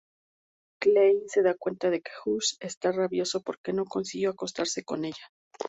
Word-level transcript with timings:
Klein 0.81 1.19
se 1.27 1.43
da 1.43 1.53
cuenta 1.53 1.91
que 1.91 2.09
Hughes 2.25 2.57
esta 2.59 2.91
rabioso 2.91 3.43
porque 3.43 3.71
no 3.71 3.85
consiguió 3.85 4.31
acostarse 4.31 4.83
con 4.83 5.05
ella. 5.05 5.31